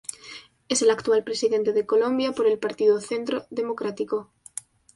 [0.67, 4.31] Es el actual presidente de Colombia por el Partido Centro Democrático.